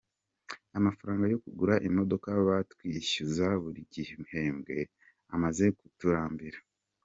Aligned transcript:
Amafaranga 0.77 1.25
yo 1.31 1.37
kugura 1.43 1.75
imodoka 1.87 2.29
batwishyuza 2.47 3.47
buri 3.63 3.81
gihembwe 3.93 4.77
amaze 5.33 5.65
kuturambira”. 5.79 6.59